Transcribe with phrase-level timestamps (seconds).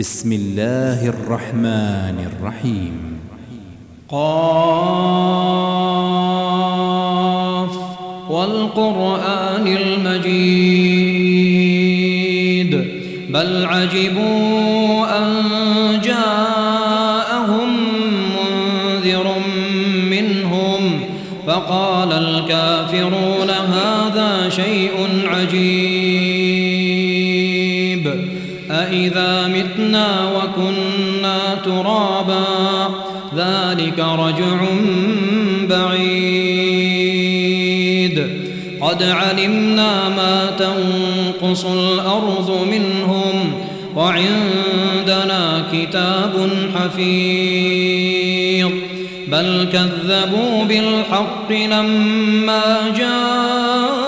[0.00, 3.20] بسم الله الرحمن الرحيم.
[4.08, 4.60] قاف
[8.30, 10.90] والقرآن المجيد.
[13.30, 14.69] بل عجبوا
[33.36, 34.64] ذلك رجع
[35.68, 37.20] بعيد.
[38.80, 43.52] قد علمنا ما تنقص الأرض منهم
[43.96, 48.70] وعندنا كتاب حفيظ.
[49.28, 53.99] بل كذبوا بالحق لما جاءهم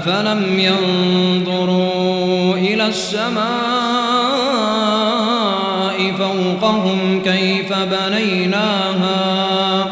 [0.00, 3.40] أفلم ينظروا إلى السماء
[6.18, 9.86] فوقهم كيف بنيناها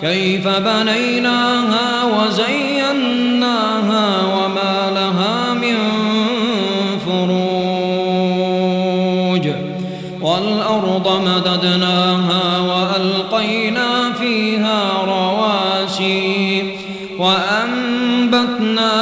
[0.00, 5.76] كيف بنيناها وزيناها وما لها من
[7.06, 7.42] فروج.
[10.20, 16.62] والأرض مددناها وألقينا فيها رواسي
[17.18, 19.01] وأنبتنا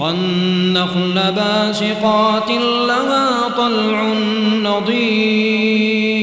[0.00, 2.50] والنخل باسقات
[2.88, 4.12] لها طلع
[4.62, 6.20] نضيد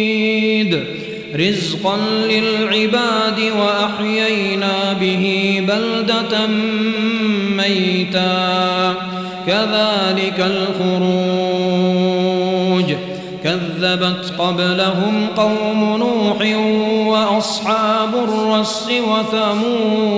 [1.36, 1.98] رزقا
[2.30, 6.48] للعباد وأحيينا به بلدة
[7.58, 8.96] ميتا
[9.48, 10.40] كذلك
[10.80, 11.38] الخروج
[13.44, 16.42] كذبت قبلهم قوم نوح
[17.08, 20.18] وأصحاب الرس وثمود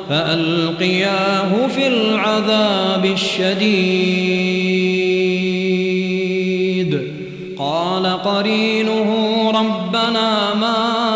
[0.09, 4.77] فألقياه في العذاب الشديد.
[7.59, 9.11] قال قرينه
[9.51, 11.16] ربنا ما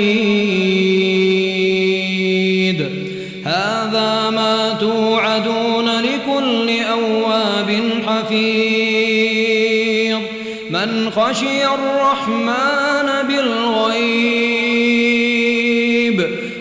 [3.45, 9.53] هذا ما توعدون لكل أواب حفيظ.
[10.69, 14.23] من خشي الرحمن بالغيب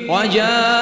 [0.09, 0.82] وجاء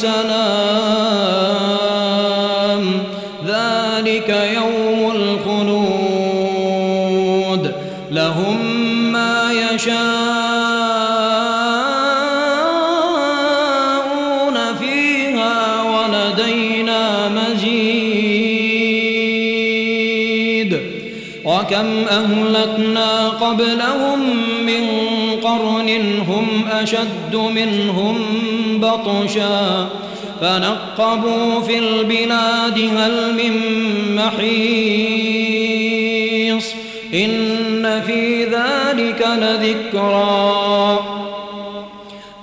[0.00, 1.20] بسلام
[3.46, 6.44] ذلك يوم الخلود.
[8.10, 8.58] لهم
[9.12, 10.00] ما يشاءون
[14.80, 17.70] فيها ولدينا مزيد.
[21.44, 24.20] وكم أهلكنا قبلهم
[24.66, 24.84] من
[25.42, 25.88] قرن
[26.28, 28.16] هم أشد منهم
[28.80, 29.88] بطشا
[30.40, 33.54] فنقبوا في البلاد هل من
[34.16, 35.50] محيص
[37.14, 41.00] إن في ذلك لذكرى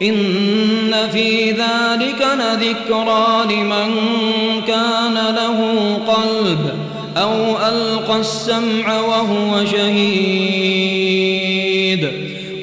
[0.02, 3.96] إن في ذلك لذكرى لمن
[4.68, 5.60] كان له
[6.08, 6.70] قلب
[7.18, 10.88] أو ألقى السمع وهو شهيد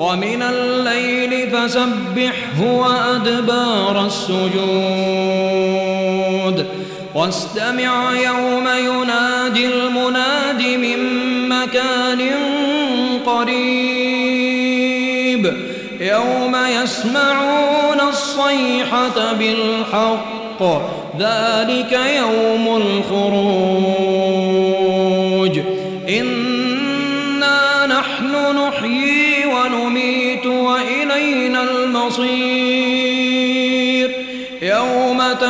[0.00, 4.56] ومن الليل فسبحه وأدبار السجود.
[7.14, 10.98] واستمع يوم ينادي المناد من
[11.48, 12.30] مكان
[13.26, 13.86] قريب.
[16.00, 20.62] يوم يسمعون الصيحة بالحق.
[21.18, 23.66] ذلك يوم الخروج.
[26.08, 26.75] إنا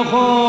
[0.00, 0.39] من يخاف